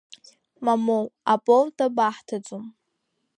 Мамоу, 0.65 1.05
аполта 1.33 1.85
баҳҭаӡом! 1.95 2.65